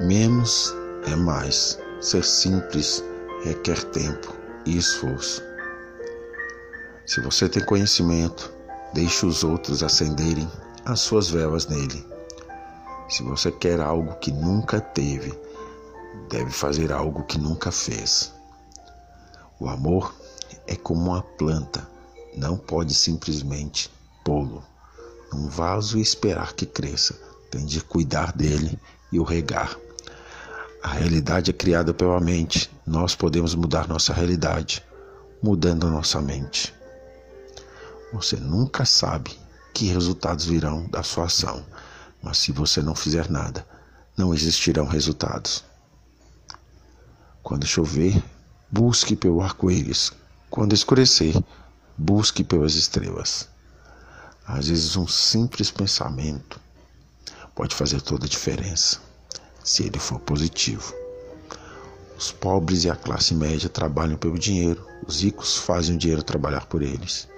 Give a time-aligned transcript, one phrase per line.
[0.00, 0.74] Menos
[1.06, 1.78] é mais.
[2.00, 3.04] Ser simples
[3.44, 4.34] requer tempo
[4.64, 5.42] e esforço.
[7.06, 8.52] Se você tem conhecimento,
[8.94, 10.50] deixe os outros acenderem
[10.84, 12.04] as suas velas nele.
[13.08, 15.38] Se você quer algo que nunca teve,
[16.30, 18.32] deve fazer algo que nunca fez.
[19.60, 20.14] O amor
[20.66, 21.86] é como uma planta,
[22.34, 23.90] não pode simplesmente
[24.24, 24.64] pô-lo
[25.32, 27.14] num vaso e esperar que cresça.
[27.50, 28.78] Tem de cuidar dele
[29.12, 29.76] e o regar.
[30.82, 32.68] A realidade é criada pela mente.
[32.84, 34.82] Nós podemos mudar nossa realidade
[35.42, 36.74] mudando nossa mente.
[38.12, 39.36] Você nunca sabe
[39.74, 41.64] que resultados virão da sua ação,
[42.22, 43.66] mas se você não fizer nada,
[44.16, 45.64] não existirão resultados.
[47.42, 48.22] Quando chover,
[48.70, 50.12] busque pelo arco-íris.
[50.48, 51.34] Quando escurecer,
[51.96, 53.48] busque pelas estrelas.
[54.46, 56.60] Às vezes, um simples pensamento
[57.54, 58.98] pode fazer toda a diferença,
[59.62, 60.94] se ele for positivo.
[62.16, 66.66] Os pobres e a classe média trabalham pelo dinheiro, os ricos fazem o dinheiro trabalhar
[66.66, 67.28] por eles.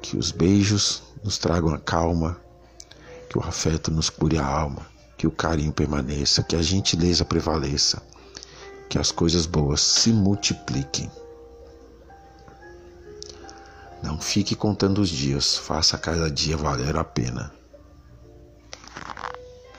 [0.00, 2.40] Que os beijos nos tragam a calma,
[3.28, 8.02] que o afeto nos cure a alma, que o carinho permaneça, que a gentileza prevaleça,
[8.88, 11.10] que as coisas boas se multipliquem.
[14.02, 17.59] Não fique contando os dias, faça cada dia valer a pena.